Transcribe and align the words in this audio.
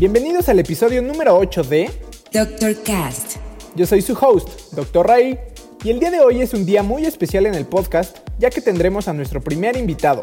Bienvenidos 0.00 0.48
al 0.48 0.58
episodio 0.58 1.02
número 1.02 1.36
8 1.36 1.62
de 1.64 1.90
Dr. 2.32 2.74
Cast. 2.84 3.36
Yo 3.76 3.84
soy 3.84 4.00
su 4.00 4.14
host, 4.14 4.72
Dr. 4.72 5.06
Ray, 5.06 5.38
y 5.84 5.90
el 5.90 6.00
día 6.00 6.10
de 6.10 6.20
hoy 6.20 6.40
es 6.40 6.54
un 6.54 6.64
día 6.64 6.82
muy 6.82 7.04
especial 7.04 7.44
en 7.44 7.54
el 7.54 7.66
podcast, 7.66 8.16
ya 8.38 8.48
que 8.48 8.62
tendremos 8.62 9.08
a 9.08 9.12
nuestro 9.12 9.42
primer 9.42 9.76
invitado. 9.76 10.22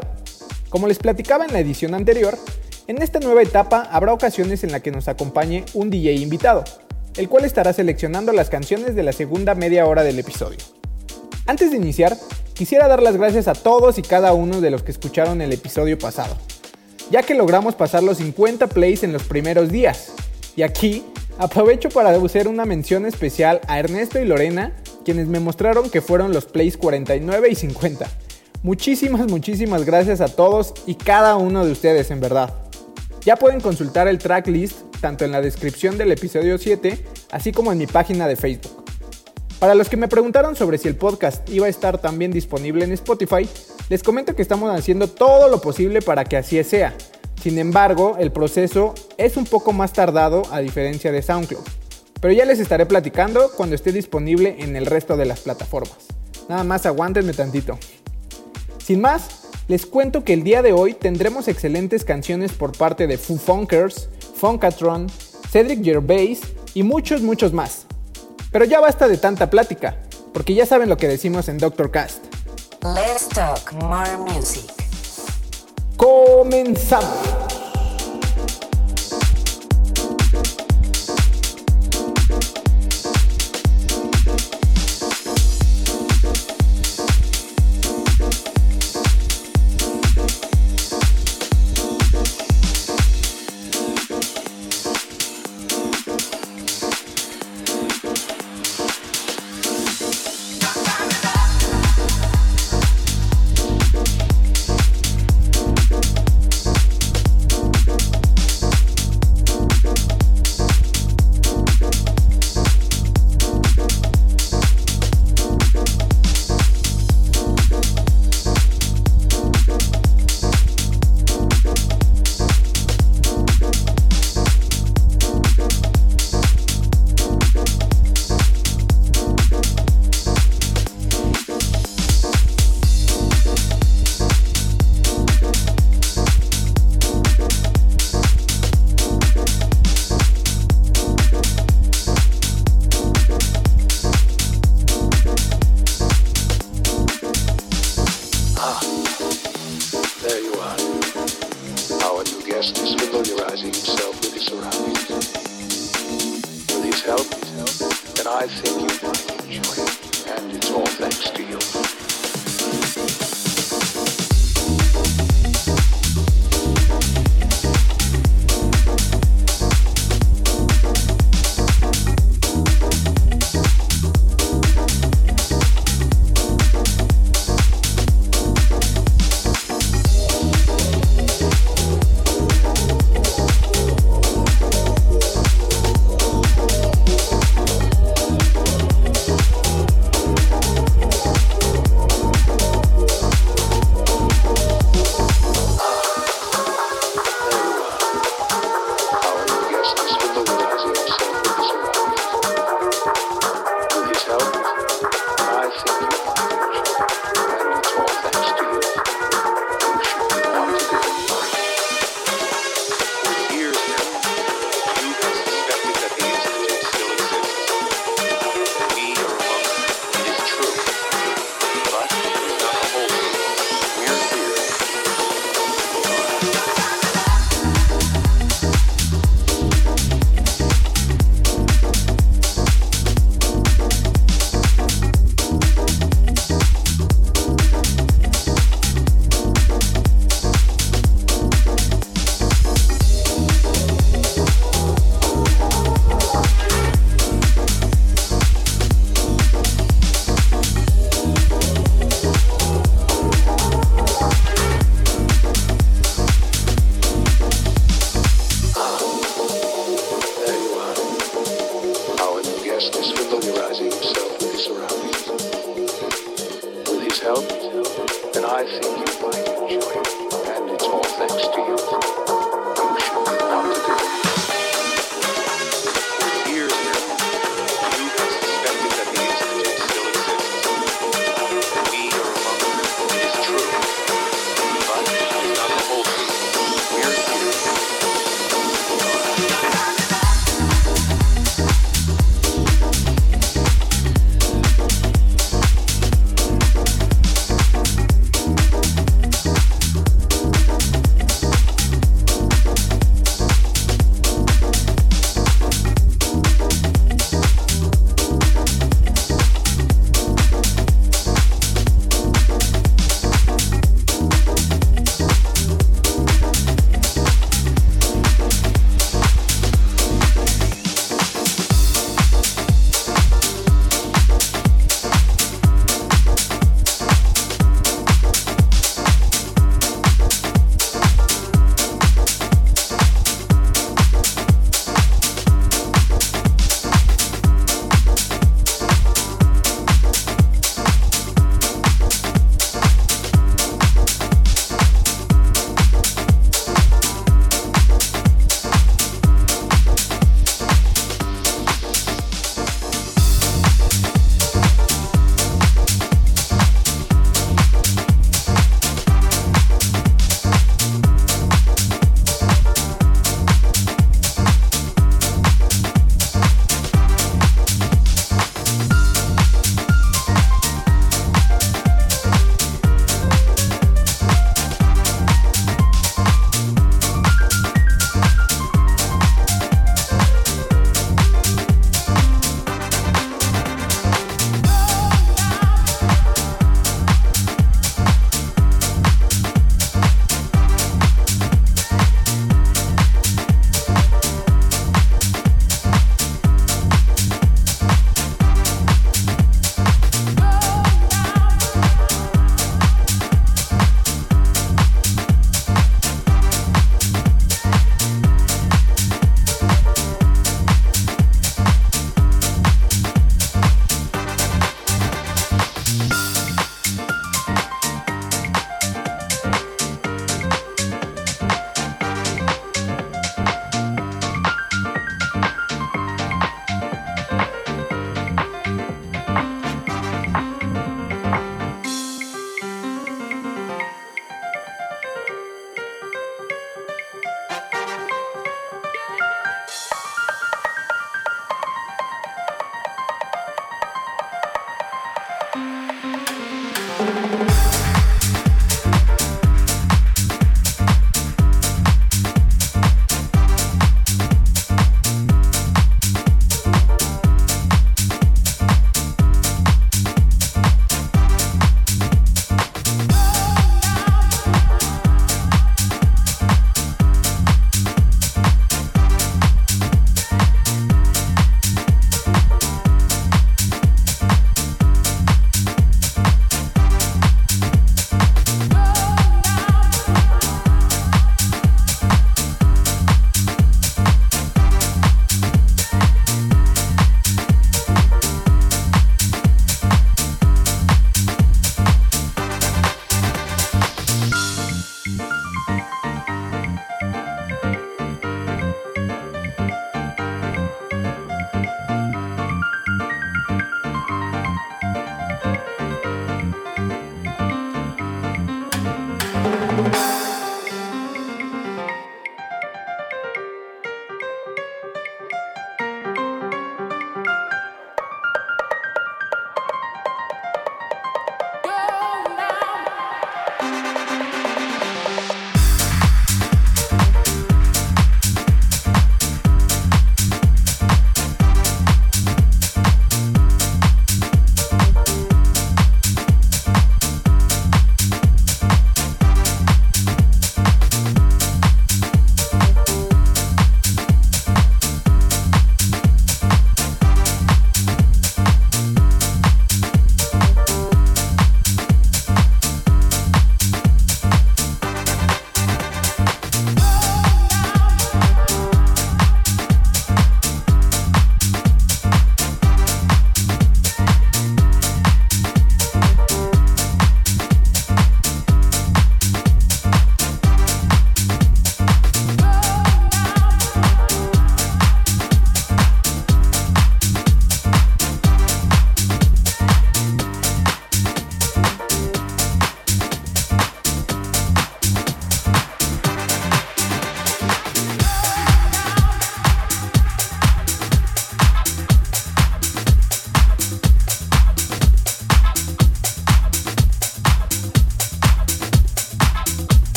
Como 0.68 0.88
les 0.88 0.98
platicaba 0.98 1.44
en 1.44 1.52
la 1.52 1.60
edición 1.60 1.94
anterior, 1.94 2.36
en 2.88 3.00
esta 3.00 3.20
nueva 3.20 3.40
etapa 3.40 3.82
habrá 3.92 4.12
ocasiones 4.12 4.64
en 4.64 4.72
la 4.72 4.80
que 4.80 4.90
nos 4.90 5.06
acompañe 5.06 5.64
un 5.74 5.90
DJ 5.90 6.16
invitado, 6.16 6.64
el 7.16 7.28
cual 7.28 7.44
estará 7.44 7.72
seleccionando 7.72 8.32
las 8.32 8.50
canciones 8.50 8.96
de 8.96 9.04
la 9.04 9.12
segunda 9.12 9.54
media 9.54 9.86
hora 9.86 10.02
del 10.02 10.18
episodio. 10.18 10.58
Antes 11.46 11.70
de 11.70 11.76
iniciar, 11.76 12.16
quisiera 12.52 12.88
dar 12.88 13.00
las 13.00 13.16
gracias 13.16 13.46
a 13.46 13.54
todos 13.54 13.96
y 13.98 14.02
cada 14.02 14.32
uno 14.32 14.60
de 14.60 14.72
los 14.72 14.82
que 14.82 14.90
escucharon 14.90 15.40
el 15.40 15.52
episodio 15.52 15.96
pasado 15.96 16.36
ya 17.10 17.22
que 17.22 17.34
logramos 17.34 17.74
pasar 17.74 18.02
los 18.02 18.18
50 18.18 18.66
plays 18.68 19.02
en 19.02 19.12
los 19.12 19.24
primeros 19.24 19.70
días. 19.70 20.12
Y 20.56 20.62
aquí 20.62 21.04
aprovecho 21.38 21.88
para 21.88 22.10
hacer 22.10 22.48
una 22.48 22.64
mención 22.64 23.06
especial 23.06 23.60
a 23.68 23.78
Ernesto 23.78 24.18
y 24.20 24.24
Lorena, 24.24 24.74
quienes 25.04 25.28
me 25.28 25.40
mostraron 25.40 25.90
que 25.90 26.02
fueron 26.02 26.32
los 26.32 26.46
plays 26.46 26.76
49 26.76 27.48
y 27.50 27.54
50. 27.54 28.06
Muchísimas, 28.62 29.28
muchísimas 29.28 29.84
gracias 29.84 30.20
a 30.20 30.28
todos 30.28 30.74
y 30.86 30.96
cada 30.96 31.36
uno 31.36 31.64
de 31.64 31.72
ustedes 31.72 32.10
en 32.10 32.20
verdad. 32.20 32.52
Ya 33.24 33.36
pueden 33.36 33.60
consultar 33.60 34.08
el 34.08 34.18
tracklist 34.18 34.80
tanto 35.00 35.24
en 35.24 35.32
la 35.32 35.40
descripción 35.40 35.96
del 35.96 36.12
episodio 36.12 36.58
7, 36.58 36.98
así 37.30 37.52
como 37.52 37.72
en 37.72 37.78
mi 37.78 37.86
página 37.86 38.26
de 38.26 38.36
Facebook. 38.36 38.87
Para 39.58 39.74
los 39.74 39.88
que 39.88 39.96
me 39.96 40.06
preguntaron 40.06 40.54
sobre 40.54 40.78
si 40.78 40.86
el 40.86 40.94
podcast 40.94 41.48
iba 41.50 41.66
a 41.66 41.68
estar 41.68 41.98
también 41.98 42.30
disponible 42.30 42.84
en 42.84 42.92
Spotify, 42.92 43.48
les 43.88 44.04
comento 44.04 44.36
que 44.36 44.42
estamos 44.42 44.72
haciendo 44.72 45.08
todo 45.08 45.48
lo 45.48 45.60
posible 45.60 46.00
para 46.00 46.24
que 46.24 46.36
así 46.36 46.62
sea. 46.62 46.94
Sin 47.42 47.58
embargo, 47.58 48.16
el 48.20 48.30
proceso 48.30 48.94
es 49.16 49.36
un 49.36 49.46
poco 49.46 49.72
más 49.72 49.92
tardado 49.92 50.42
a 50.52 50.60
diferencia 50.60 51.10
de 51.10 51.22
SoundCloud. 51.22 51.64
Pero 52.20 52.34
ya 52.34 52.44
les 52.44 52.60
estaré 52.60 52.86
platicando 52.86 53.50
cuando 53.56 53.74
esté 53.74 53.90
disponible 53.90 54.56
en 54.60 54.76
el 54.76 54.86
resto 54.86 55.16
de 55.16 55.26
las 55.26 55.40
plataformas. 55.40 56.06
Nada 56.48 56.62
más 56.62 56.86
aguántenme 56.86 57.32
tantito. 57.32 57.78
Sin 58.84 59.00
más, 59.00 59.48
les 59.66 59.86
cuento 59.86 60.22
que 60.22 60.34
el 60.34 60.44
día 60.44 60.62
de 60.62 60.72
hoy 60.72 60.94
tendremos 60.94 61.48
excelentes 61.48 62.04
canciones 62.04 62.52
por 62.52 62.76
parte 62.76 63.08
de 63.08 63.18
Foo 63.18 63.38
Funkers, 63.38 64.08
Funkatron, 64.36 65.08
Cedric 65.50 65.82
Gervais 65.82 66.42
y 66.74 66.84
muchos, 66.84 67.22
muchos 67.22 67.52
más. 67.52 67.87
Pero 68.50 68.64
ya 68.64 68.80
basta 68.80 69.08
de 69.08 69.18
tanta 69.18 69.50
plática, 69.50 69.96
porque 70.32 70.54
ya 70.54 70.66
saben 70.66 70.88
lo 70.88 70.96
que 70.96 71.08
decimos 71.08 71.48
en 71.48 71.58
Doctor 71.58 71.90
Cast. 71.90 72.24
Let's 72.82 73.28
talk 73.28 73.72
more 73.72 74.16
music. 74.16 74.70
Comenzamos. 75.96 77.37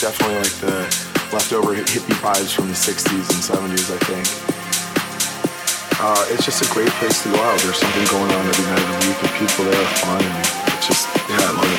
Definitely 0.00 0.36
like 0.36 0.54
the 0.62 0.78
leftover 1.34 1.74
hippie 1.74 2.14
vibes 2.22 2.54
from 2.54 2.68
the 2.68 2.74
60s 2.74 3.26
and 3.34 3.42
70s, 3.42 3.90
I 3.90 3.98
think. 4.06 4.26
Uh, 6.00 6.24
it's 6.30 6.44
just 6.44 6.62
a 6.62 6.72
great 6.72 6.88
place 7.02 7.20
to 7.24 7.28
go 7.30 7.36
out. 7.36 7.58
There's 7.58 7.78
something 7.78 8.06
going 8.06 8.30
on 8.30 8.46
every 8.46 8.64
night 8.66 8.78
of 8.78 8.86
the 8.86 9.08
week, 9.08 9.18
and 9.18 9.32
people 9.42 9.64
there 9.64 9.74
are 9.74 9.94
fun, 9.96 10.22
and 10.22 10.38
it's 10.72 10.86
just, 10.86 11.08
yeah, 11.28 11.42
I 11.42 11.50
love 11.50 11.72
it. 11.72 11.77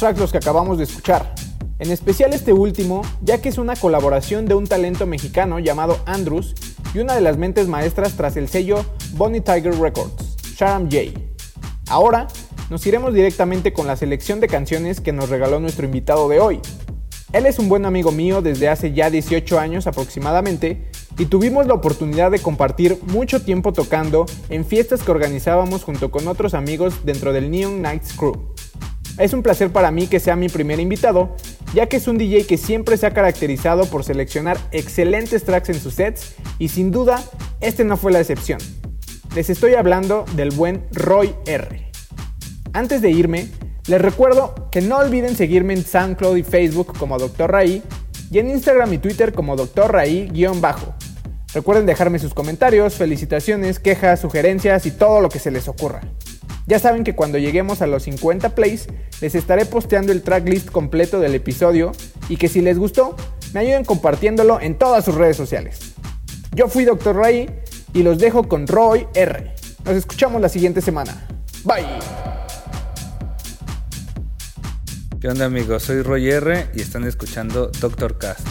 Los 0.00 0.32
que 0.32 0.38
acabamos 0.38 0.78
de 0.78 0.84
escuchar. 0.84 1.34
En 1.78 1.90
especial 1.90 2.32
este 2.32 2.54
último, 2.54 3.02
ya 3.20 3.42
que 3.42 3.50
es 3.50 3.58
una 3.58 3.76
colaboración 3.76 4.46
de 4.46 4.54
un 4.54 4.66
talento 4.66 5.06
mexicano 5.06 5.58
llamado 5.58 5.98
Andrews 6.06 6.54
y 6.94 7.00
una 7.00 7.14
de 7.14 7.20
las 7.20 7.36
mentes 7.36 7.68
maestras 7.68 8.16
tras 8.16 8.36
el 8.38 8.48
sello 8.48 8.82
Bonnie 9.12 9.42
Tiger 9.42 9.78
Records, 9.78 10.36
Sharam 10.56 10.84
J. 10.90 11.20
Ahora 11.90 12.28
nos 12.70 12.86
iremos 12.86 13.12
directamente 13.12 13.74
con 13.74 13.86
la 13.86 13.96
selección 13.96 14.40
de 14.40 14.48
canciones 14.48 15.02
que 15.02 15.12
nos 15.12 15.28
regaló 15.28 15.60
nuestro 15.60 15.84
invitado 15.84 16.30
de 16.30 16.40
hoy. 16.40 16.60
Él 17.34 17.44
es 17.44 17.58
un 17.58 17.68
buen 17.68 17.84
amigo 17.84 18.10
mío 18.10 18.40
desde 18.40 18.70
hace 18.70 18.92
ya 18.94 19.10
18 19.10 19.60
años 19.60 19.86
aproximadamente 19.86 20.90
y 21.18 21.26
tuvimos 21.26 21.66
la 21.66 21.74
oportunidad 21.74 22.30
de 22.30 22.38
compartir 22.38 22.98
mucho 23.02 23.42
tiempo 23.42 23.74
tocando 23.74 24.24
en 24.48 24.64
fiestas 24.64 25.02
que 25.02 25.10
organizábamos 25.10 25.84
junto 25.84 26.10
con 26.10 26.26
otros 26.26 26.54
amigos 26.54 27.04
dentro 27.04 27.34
del 27.34 27.50
Neon 27.50 27.82
Nights 27.82 28.14
Crew. 28.14 28.54
Es 29.20 29.34
un 29.34 29.42
placer 29.42 29.70
para 29.70 29.90
mí 29.90 30.06
que 30.06 30.18
sea 30.18 30.34
mi 30.34 30.48
primer 30.48 30.80
invitado, 30.80 31.36
ya 31.74 31.86
que 31.86 31.98
es 31.98 32.08
un 32.08 32.16
DJ 32.16 32.46
que 32.46 32.56
siempre 32.56 32.96
se 32.96 33.06
ha 33.06 33.10
caracterizado 33.10 33.84
por 33.84 34.02
seleccionar 34.02 34.56
excelentes 34.72 35.44
tracks 35.44 35.68
en 35.68 35.78
sus 35.78 35.92
sets 35.92 36.36
y 36.58 36.68
sin 36.68 36.90
duda 36.90 37.22
este 37.60 37.84
no 37.84 37.98
fue 37.98 38.12
la 38.12 38.20
excepción. 38.20 38.58
Les 39.34 39.50
estoy 39.50 39.74
hablando 39.74 40.24
del 40.36 40.52
buen 40.52 40.86
Roy 40.92 41.34
R. 41.44 41.90
Antes 42.72 43.02
de 43.02 43.10
irme, 43.10 43.48
les 43.88 44.00
recuerdo 44.00 44.70
que 44.72 44.80
no 44.80 44.96
olviden 44.96 45.36
seguirme 45.36 45.74
en 45.74 45.84
SoundCloud 45.84 46.38
y 46.38 46.42
Facebook 46.42 46.96
como 46.98 47.18
Dr. 47.18 47.52
Raí 47.52 47.82
y 48.30 48.38
en 48.38 48.48
Instagram 48.48 48.94
y 48.94 48.98
Twitter 48.98 49.34
como 49.34 49.54
Dr. 49.54 49.92
Raí-bajo. 49.92 50.94
Recuerden 51.52 51.84
dejarme 51.84 52.18
sus 52.18 52.32
comentarios, 52.32 52.94
felicitaciones, 52.94 53.80
quejas, 53.80 54.20
sugerencias 54.20 54.86
y 54.86 54.92
todo 54.92 55.20
lo 55.20 55.28
que 55.28 55.40
se 55.40 55.50
les 55.50 55.68
ocurra. 55.68 56.00
Ya 56.70 56.78
saben 56.78 57.02
que 57.02 57.16
cuando 57.16 57.36
lleguemos 57.36 57.82
a 57.82 57.88
los 57.88 58.04
50 58.04 58.54
plays, 58.54 58.86
les 59.20 59.34
estaré 59.34 59.66
posteando 59.66 60.12
el 60.12 60.22
tracklist 60.22 60.70
completo 60.70 61.18
del 61.18 61.34
episodio 61.34 61.90
y 62.28 62.36
que 62.36 62.48
si 62.48 62.60
les 62.60 62.78
gustó, 62.78 63.16
me 63.52 63.58
ayuden 63.58 63.84
compartiéndolo 63.84 64.60
en 64.60 64.78
todas 64.78 65.04
sus 65.04 65.16
redes 65.16 65.36
sociales. 65.36 65.94
Yo 66.54 66.68
fui 66.68 66.84
Dr. 66.84 67.16
Ray 67.16 67.50
y 67.92 68.04
los 68.04 68.20
dejo 68.20 68.46
con 68.46 68.68
Roy 68.68 69.08
R. 69.14 69.52
Nos 69.84 69.96
escuchamos 69.96 70.40
la 70.40 70.48
siguiente 70.48 70.80
semana. 70.80 71.26
Bye. 71.64 71.84
¿Qué 75.20 75.26
onda 75.26 75.46
amigos? 75.46 75.82
Soy 75.82 76.02
Roy 76.02 76.30
R 76.30 76.68
y 76.72 76.82
están 76.82 77.02
escuchando 77.02 77.72
Doctor 77.80 78.16
Cast. 78.16 78.46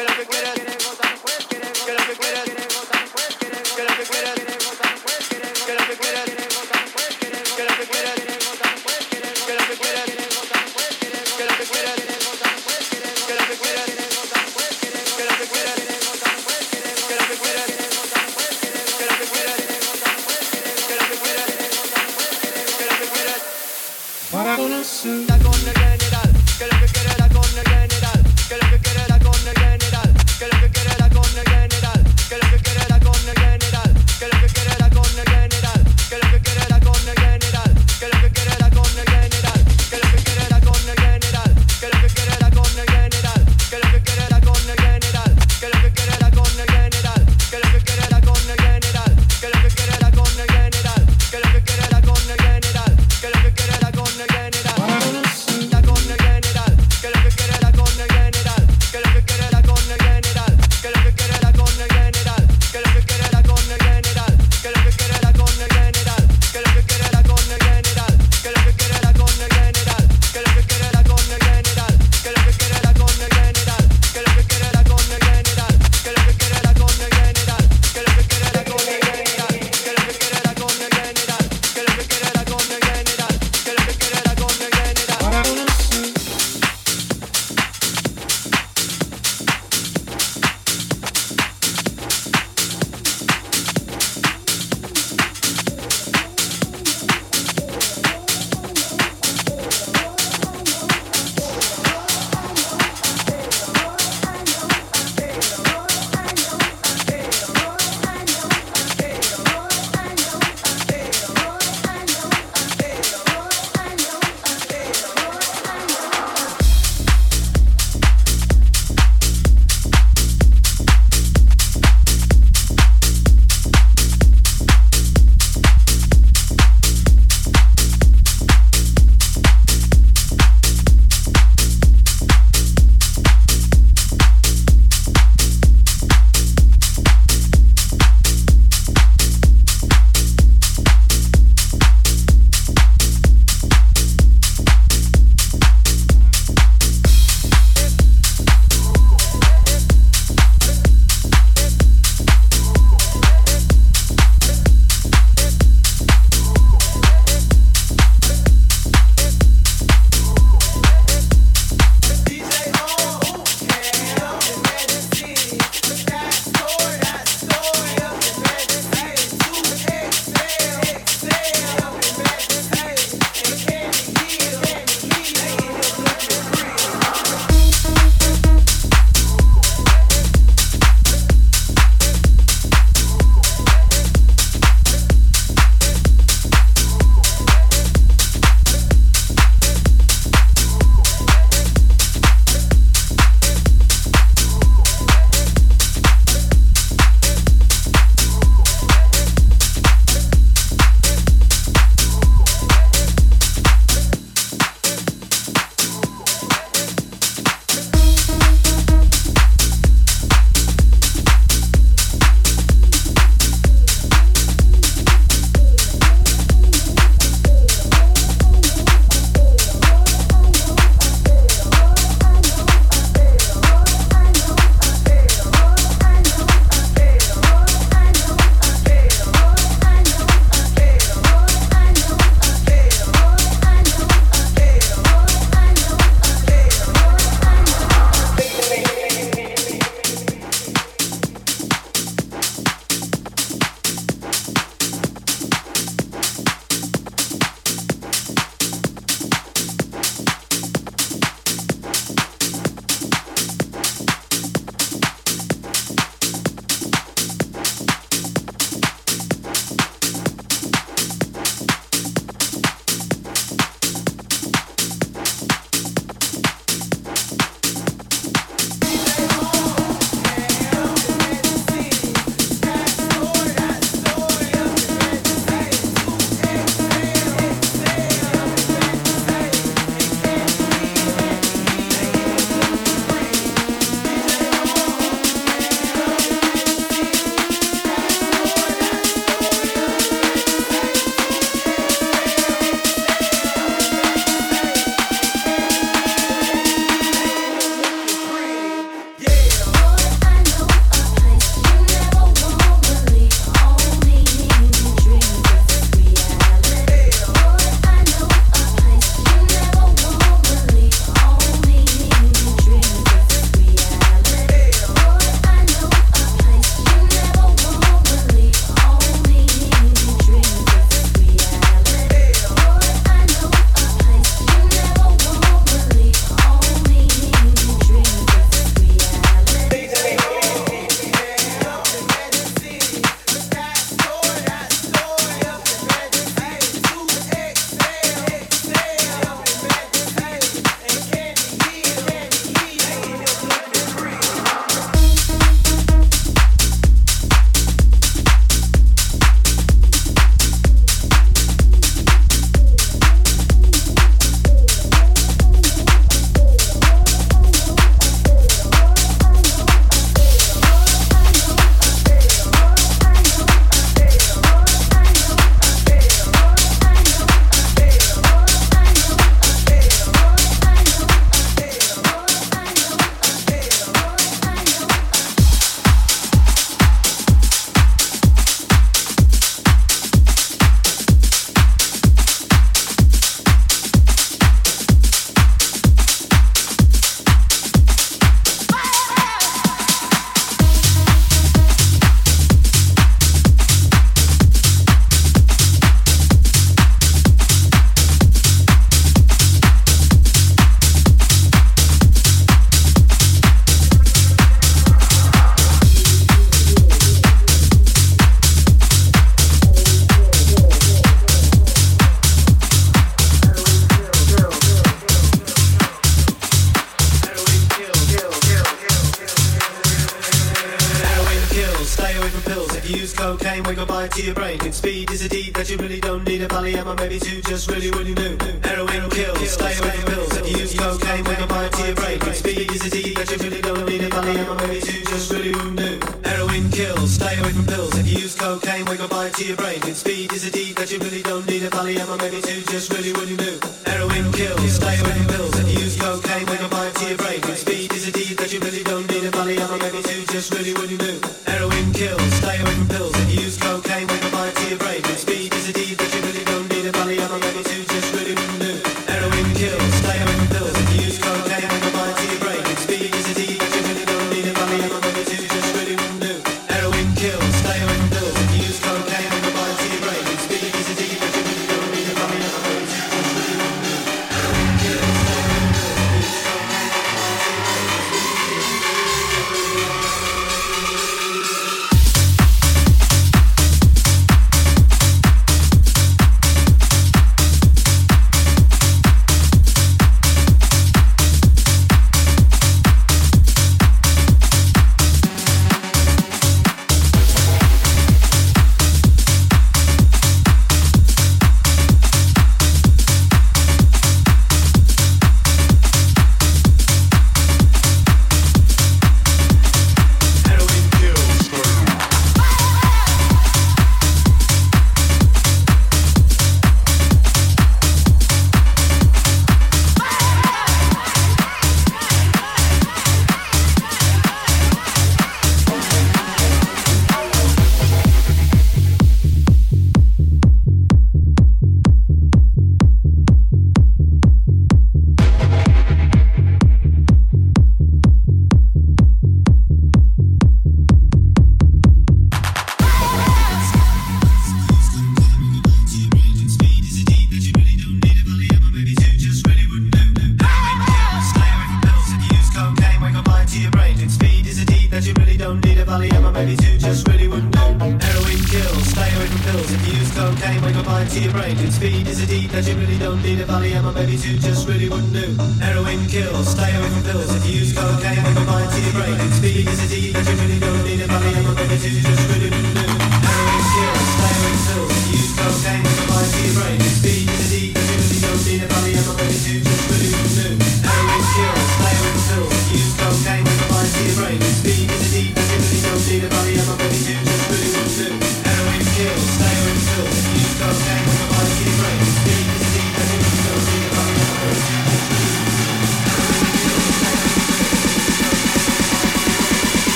que 0.00 0.06
lo 0.06 0.16
que 0.16 0.26
quieres 0.26 0.59